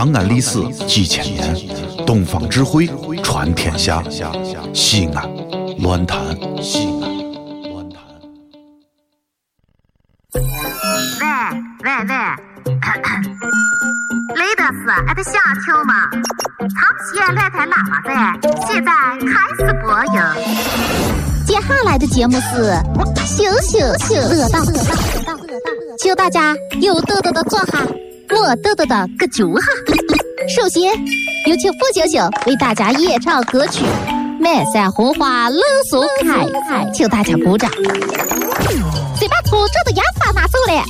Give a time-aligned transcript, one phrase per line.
[0.00, 1.54] 长安历史几千年，
[2.06, 2.88] 东方智慧
[3.22, 4.02] 传天下。
[4.72, 5.30] 西安，
[5.80, 6.18] 乱谈
[6.62, 7.10] 西安，
[7.70, 8.02] 乱谈。
[10.32, 10.40] 喂
[11.84, 12.14] 喂喂，
[14.40, 15.32] 雷德斯，俺的小
[15.66, 16.08] 球吗？
[16.60, 16.72] 长
[17.04, 20.14] 期乱弹喇叭在，现在开始播音。
[21.46, 22.72] 接下来的节目是
[23.26, 24.60] 醒醒醒乐道，
[25.98, 27.86] 请大家有豆豆的坐下，
[28.30, 29.66] 没豆豆的搁脚下。
[30.54, 30.82] 首先
[31.46, 33.84] 有请付星星为大家演唱歌曲
[34.40, 35.60] 《满山红花冷
[35.90, 36.44] 松开》，
[36.92, 37.70] 请大家鼓掌。
[39.16, 40.84] 先把粗重的牙刷拿走了。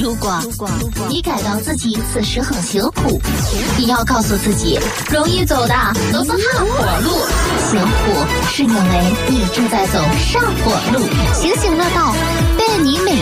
[0.00, 0.38] 如果
[1.08, 3.18] 你感到自己此时很辛苦，
[3.78, 4.78] 你要告诉自己，
[5.10, 5.74] 容易走的
[6.12, 7.10] 都是下坡路，
[7.70, 8.12] 辛苦
[8.52, 11.06] 是因为你正在走上坡路。
[11.32, 12.14] 星星乐道，
[12.58, 13.12] 带你每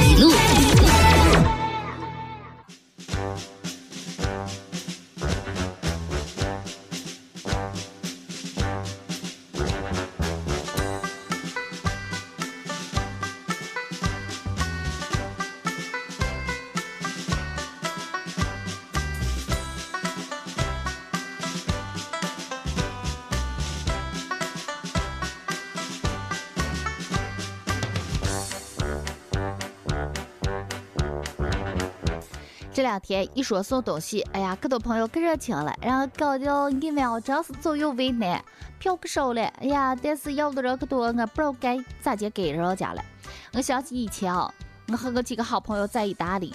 [32.75, 38.42] 这两天一说送东西，哎呀，可多朋友可热情了，然后搞得你们真是左右为难，
[38.79, 43.05] 票可少了，哎呀，但是要的人可多，我不知道该咋接给人家了。
[43.53, 44.51] 我想起以前啊，
[44.89, 46.55] 我和我几个好朋友在意大利，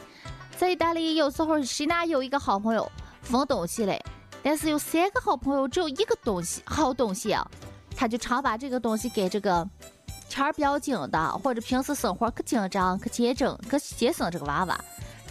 [0.57, 4.03] 在意大利有时候谁那有一个好朋友分东西嘞，
[4.41, 7.47] 但是有三个好朋友只有一个东西好东西啊，
[7.95, 9.67] 他就常把这个东西给这个
[10.27, 14.75] 钱儿比较紧的，或者平时生活可紧张、可节省、可节省这个娃娃。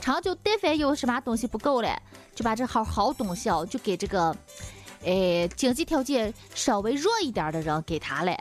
[0.07, 2.01] 常就但凡有什么东西不够了，
[2.33, 4.35] 就把这好好东西哦，就给这个，
[5.05, 8.33] 哎，经济条件稍微弱一点的人给他了。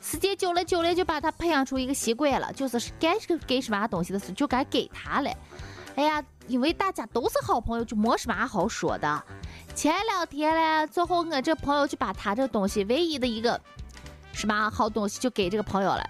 [0.00, 3.16] 时间久了久了，就把他培养出一个习惯了，就是该
[3.46, 5.30] 给什么东西的时候就该给他了。
[5.94, 9.24] 哎呀，因为大家都是好朋友，就没什么好说的。
[9.76, 13.60] 前两天呢，最后我这朋友就把他这东西唯一的一个
[14.32, 16.04] 什么好东西就给这个朋友了。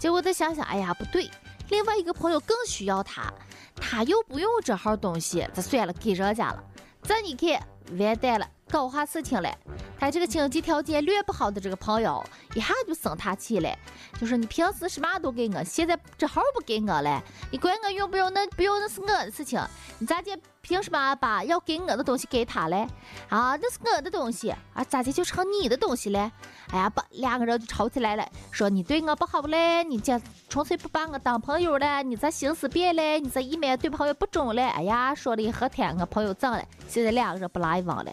[0.00, 1.30] 结果再想想，哎呀，不对，
[1.68, 3.32] 另外一个朋友更需要他。
[3.78, 6.64] 他又不用这号东西，这算了，给人家了。
[7.02, 7.62] 这你看，
[7.98, 9.54] 完蛋了，搞坏事情了。
[9.98, 12.24] 他这个经济条件略不好的这个朋友，
[12.54, 13.78] 一下就生他气了，
[14.18, 18.32] 就说你平时什么都给我，现在这号不给我了，你管我用不用？
[18.32, 19.60] 那不用那是我的事情，
[19.98, 20.38] 你咋的？
[20.62, 22.88] 凭什么把要给我的东西给他嘞？
[23.28, 26.32] 啊，那是我的东西啊，咋的就成你的东西了？
[26.70, 30.20] 哎呀，不，两个人就吵起来了，说你对我不好嘞，你这
[30.56, 34.66] 纯粹不把我当朋友了，你这心思变了，你这一面对朋友不忠了。
[34.68, 38.10] 哎呀，说了一和天，我朋友脏了，现在两个人不来往了。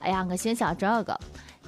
[0.00, 1.18] 哎呀，我心想这个，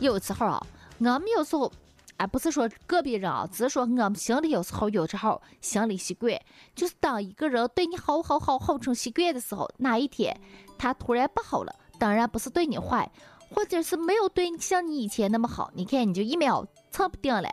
[0.00, 0.66] 有时候啊，
[0.98, 1.72] 我们有时候。
[2.18, 6.38] 哎，不是说个别人啊，只是说我们心里有时候有时候心里习惯，
[6.74, 10.38] 就是当一个人对你好好好好成习惯的时候，哪一天
[10.76, 13.10] 他突然不好了，当然不是对你坏，
[13.54, 17.48] 或者是没有对你像你以前那么好，你看你就一秒测不定了。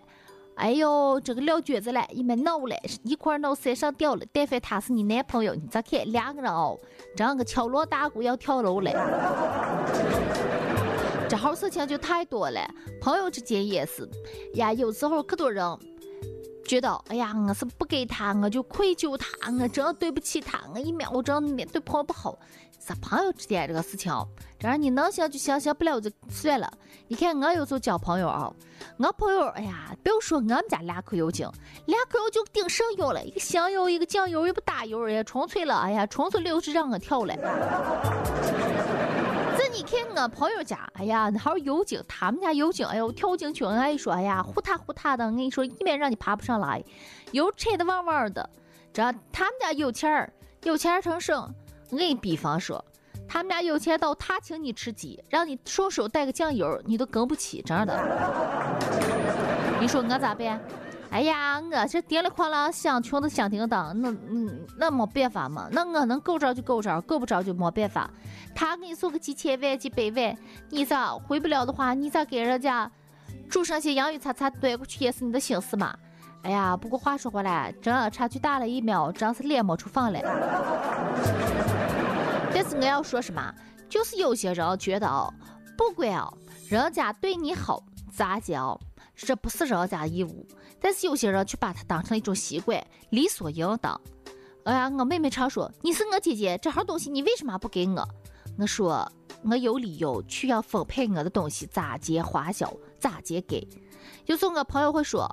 [0.55, 4.25] 哎呦，这个撂蹶子了，一面闹了，一块闹山上吊了。
[4.31, 6.05] 但凡他是你男朋友，你再看？
[6.11, 6.79] 两个人哦，
[7.15, 8.91] 整个敲锣打鼓要跳楼了。
[11.27, 12.61] 这号事情就太多了，
[13.01, 14.09] 朋友之间也是
[14.53, 14.71] 呀。
[14.71, 15.65] 有时候可多人
[16.65, 19.27] 觉得，哎呀，我是不给他，我就愧疚他，
[19.59, 22.37] 我真对不起他，我一秒真对朋友不好。
[22.87, 24.13] 是朋友之间这个事情，
[24.59, 26.71] 这样你能行就行，行不了就算了。
[27.07, 28.53] 你看我有时候交朋友啊，
[28.97, 31.49] 我朋友，哎呀，不要说我们家两口油精，
[31.85, 37.33] 两口油就顶上油了，一个香油，一个酱油，也不打油，哎呀，纯粹了，哎呀，纯粹流是让我跳了。
[39.75, 46.81] 你看我朋友家，哎呀，那号油精，他们家油井，哎呦，跳进去，俺一说，哎呀，呼塌呼塌的，我跟你说，一面让你爬不上来，
[47.31, 48.49] 油拆的旺旺的。
[48.93, 49.03] 这
[49.33, 50.31] 他们家有钱儿，
[50.63, 51.53] 有钱儿成省。
[51.89, 52.83] 我给你比方说，
[53.27, 57.93] 他们家有钱到他请你吃鸡，让你顺手带个酱油，你都跟不起，这样的。
[59.81, 60.61] 你说我咋办？
[61.15, 68.09] 哎呀，我这叮里哐啷响穷的响叮当，那嗯那没办法嘛，那我能够着就够着，够不着就没办法。
[68.53, 70.37] 他给你送个几千万几百万，
[70.69, 72.91] 你咋回不了的话，你咋给人家
[73.49, 75.95] 煮上些洋芋擦擦端过去也是你的心思嘛？
[76.41, 80.19] 哎呀，不过话说回来，真差距大了一秒，真是脸没处放了。
[82.53, 83.55] 但是我要说什么，
[83.87, 85.33] 就是有些人觉得哦，
[85.77, 86.37] 不管哦，
[86.67, 88.77] 人家对你好咋讲，
[89.15, 90.45] 这不是人家义务。
[90.79, 93.99] 但是有些人却把它当成一种习惯，理所应当。
[94.65, 98.07] 哎呀，我妹妹常说你是我姐姐，这号东西你为什么不给我？
[98.57, 99.11] 我说
[99.43, 103.67] 我有理由去要分配我的东西，咋接花销，咋接给。
[104.25, 105.29] 有时候我朋友会说，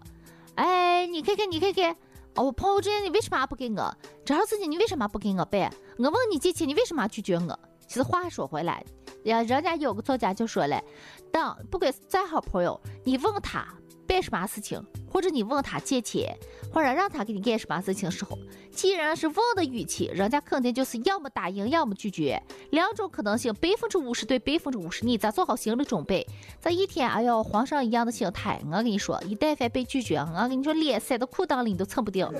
[0.54, 1.96] 哎，你看看，你看看，
[2.34, 3.94] 哦，我朋友之间你为什么不给我？
[4.24, 5.72] 这号事情你为什么不给我办？
[5.98, 7.58] 我问你借钱，你为什么拒绝我？
[7.86, 8.84] 其实话说回来，
[9.24, 10.82] 呀，人家有个作家就说了，
[11.30, 13.66] 当不管是再好朋友，你问他。
[14.04, 16.36] 办什么事情，或者你问他借钱，
[16.70, 18.36] 或者让他给你干什么事情的时候，
[18.70, 26.26] 既然是问的语气，人家肯定就是要么答应，要么拒绝，两种可能性，百分之五十对，百分之五十你，咱做好心理准备。
[26.60, 32.30] 这一天，哎呦，皇上一样的心态，我跟你说，一旦凡被拒绝，我跟你说，脸塞到裤裆里你都蹭不掉。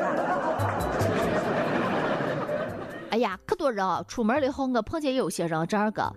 [3.09, 6.13] 哎呀，可多人啊，出门了以后，我碰见有些人这个。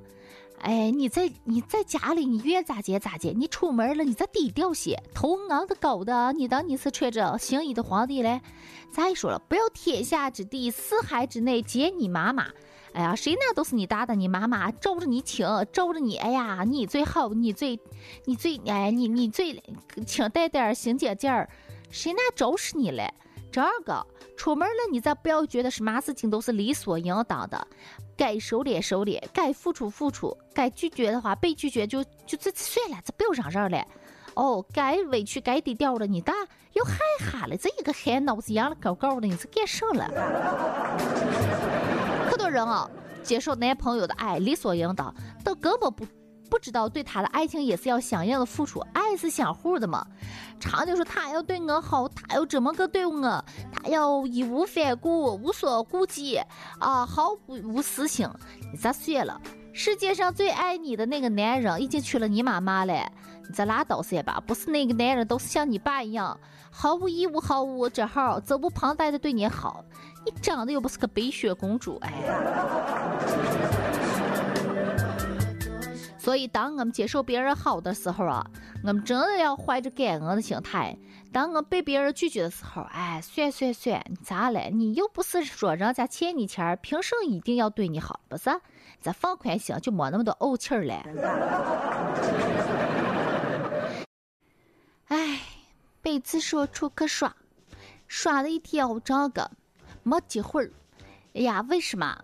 [0.60, 3.32] 哎，你在你在家里，你愿咋接咋接。
[3.36, 8.42] 你出门了，你再低调些，头昂的高的，你当你是穿着行衣的皇帝嘞？
[8.92, 12.48] 再说了，不要天下之地，四海之内皆你妈妈。
[12.94, 16.18] 哎呀，谁那都是你大的，你妈妈罩着你亲，罩着你。
[16.18, 17.80] 哎呀，你最好，你最，
[18.24, 19.62] 你最，哎，你你最
[20.08, 21.48] 请带点心姐姐儿，
[21.92, 23.14] 谁那招是你嘞？
[23.56, 24.06] 第二个
[24.36, 27.66] 出门了，你再不要觉得什么事情都是理所应当的，
[28.18, 33.88] 该收敛收敛，该付出付出，该拒绝的话被拒绝就就这算了，这不要嚷嚷了。
[34.34, 36.34] 哦，该委屈该低调的，你大
[36.74, 36.98] 又害
[37.32, 40.12] 哈了，这一个憨脑子样了高高的，你是干啥了？
[42.30, 42.90] 可多人啊，
[43.24, 45.16] 接受男朋友的爱理所应当，
[45.46, 46.06] 都根本不。
[46.48, 50.06] 不知道对他的爱情也是要相应的付出，爱是相互的嘛。
[50.60, 56.38] 常就说他要对我好，他要这么个对我，他要义无反顾、无所顾忌
[56.80, 58.28] 啊，毫不无私心。
[58.72, 59.42] 你咋算了？
[59.74, 62.94] 世界上最爱你的那个男人已经娶了你妈妈了，
[63.48, 64.42] 你再拉倒算吧。
[64.46, 66.38] 不是那个男人都是像你爸一样，
[66.70, 69.84] 毫无义务、毫无这号责无旁贷的对你好。
[70.26, 73.85] 你长得又不是个白雪公主，哎。
[76.26, 78.44] 所以，当我们接受别人好的时候啊，
[78.84, 80.98] 我们真的要怀着感恩的心态。
[81.32, 84.72] 当我被别人拒绝的时候，哎，算算算，咋了？
[84.72, 88.20] 你又不是说人家欠你钱，凭什么一定要对你好？
[88.28, 88.50] 不是？
[89.00, 90.96] 咱放宽心，就没那么多怄气儿了。
[95.10, 95.40] 哎，
[96.02, 97.36] 每次说出去耍，
[98.08, 99.52] 耍了一天这个，
[100.02, 100.72] 没几会儿，
[101.36, 102.18] 哎呀，为什么？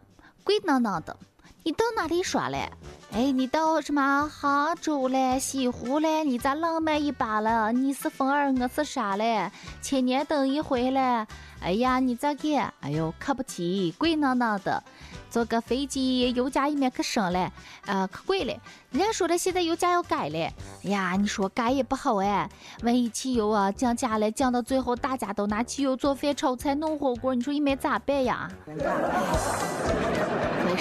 [0.44, 1.16] 贵囊囊的。
[1.64, 2.72] 你到哪里耍嘞？
[3.12, 6.24] 哎，你到什么杭州嘞、西湖嘞？
[6.24, 7.72] 你咋浪漫一把了？
[7.72, 11.28] 你是风儿，我是沙嘞，千年等一回嘞。
[11.62, 12.74] 哎呀，你咋看？
[12.80, 14.84] 哎呦，看不起，贵囊囊的。
[15.30, 17.54] 坐个飞机油价一面可升了，
[17.86, 18.54] 呃，可贵了。
[18.90, 20.38] 人家说的现在油价要改了。
[20.40, 22.50] 哎呀，你说改也不好哎，
[22.82, 28.50] 万一汽油啊降价了，降到最后大家都拿汽油做饭、炒菜、弄火锅，你说一面咋办呀？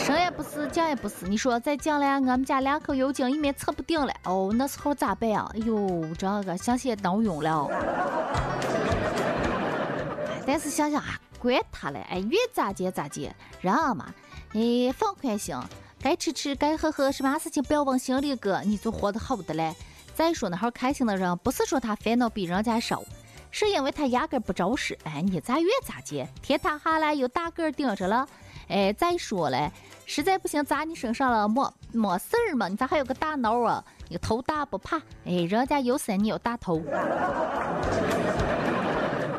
[0.04, 1.26] 升也不是，降也不是。
[1.26, 4.12] 你说再降了，俺们家两口油井一面测不定了。
[4.24, 5.50] 哦，那时候咋办啊？
[5.54, 7.68] 哎呦，这个想起闹涌了。
[10.46, 14.12] 但是想想啊，管他嘞，哎，愿咋接咋接，人嘛。
[14.54, 15.54] 哎，放宽心，
[16.02, 19.74] 该吃吃，该喝喝，什么事情不要往心里搁，你就活得好的嘞。
[20.14, 23.02] 再说那号开心的人，不是说他烦恼比人家少，
[23.50, 24.98] 是因为他压根不着实。
[25.04, 28.26] 哎，你咋愿咋接，天塌下来有大个顶着了。
[28.70, 29.70] 哎，再说了，
[30.06, 32.68] 实在不行砸你身上了，没没事儿嘛？
[32.68, 33.84] 你咋还有个大脑啊？
[34.08, 34.96] 你头大不怕？
[35.24, 36.80] 哎，人家有伞，你有大头。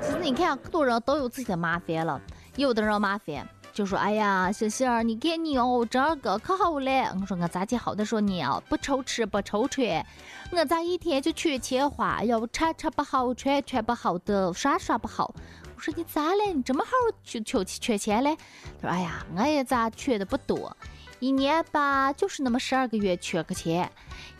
[0.01, 2.19] 其实你看，可多人都有自己的麻烦了，
[2.57, 3.47] 有的人麻烦。
[3.73, 7.07] 就说哎呀，星星儿，你看你哦，这个可好嘞。
[7.21, 10.05] 我说我咋地好的说你啊，不愁吃不愁穿，
[10.51, 15.33] 我咋一天就缺钱花，要不吃吃不好，穿穿不好的，耍耍不好。
[15.81, 16.53] 我说你咋了？
[16.53, 16.91] 你这么好
[17.23, 18.37] 就缺缺钱嘞？
[18.79, 20.77] 他说哎呀，我也咋缺的不多，
[21.19, 23.91] 一年吧就是那么十二个月缺个钱，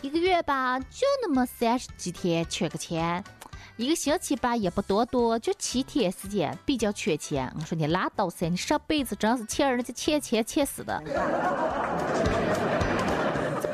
[0.04, 3.24] 一个月吧就那么三十几天缺个钱。
[3.76, 7.52] 一个星期吧也不多多，就七天时间比较缺钱。
[7.60, 11.02] 我说你拉倒噻，你上辈子真是欠人家欠钱欠死的。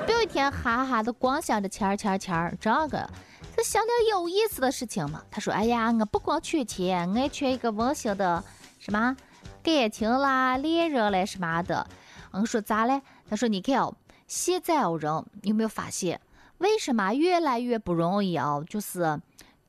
[0.05, 3.09] 不要一天哈哈的光想着钱钱钱，这个
[3.57, 5.23] 这想点有意思的事情嘛。
[5.31, 8.43] 他说：“哎呀，我不光缺钱，我也缺一个温馨的
[8.77, 9.17] 什么
[9.63, 11.87] 感情啦、恋人啦什么的。”
[12.31, 13.01] 我说咋嘞？
[13.27, 13.95] 他说：“你看哦，
[14.27, 16.21] 现在哦人有没有发现，
[16.59, 18.63] 为什么越来越不容易哦？
[18.69, 19.19] 就是。”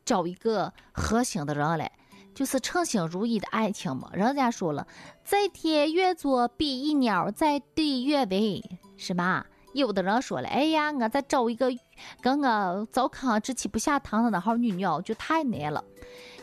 [0.04, 1.92] 找一个合心的人嘞，
[2.34, 4.08] 就是称心如意的爱情嘛。
[4.14, 4.86] 人家说了，
[5.22, 8.64] 在天愿作比翼鸟，在地愿为
[8.96, 9.44] 什么？
[9.74, 11.70] 有的人说了，哎呀，我再找一个
[12.20, 15.84] 跟我糟糠只吃不下堂的那号女人就太难了。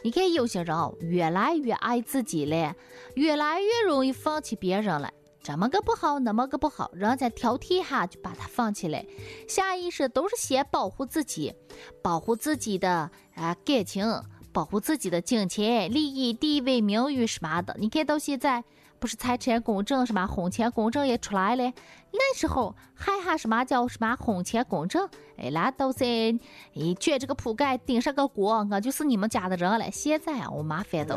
[0.03, 2.75] 你看有些人越来越爱自己了，
[3.15, 5.11] 越来越容易放弃别人了。
[5.41, 9.03] 这么个不好，那么个不好，人家挑剔下就把它放弃了，
[9.47, 11.53] 下意识都是先保护自己，
[12.01, 17.75] 保护自己的啊感情，保护自己的金钱、利益、地位、名誉什么的。
[17.79, 18.63] 你看到现在，
[19.05, 21.63] 不是财产公证什么婚前公证也出来了，
[22.11, 25.07] 那时候还喊什么叫什么婚前公证？
[25.37, 29.91] 哎，那都是哎卷这个铺盖顶上个锅，我就是你们家的人了。
[29.91, 31.15] 现在，我麻烦的。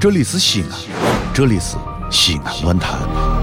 [0.00, 0.70] 这里是西安，
[1.32, 1.76] 这里是
[2.10, 3.41] 西安论坛。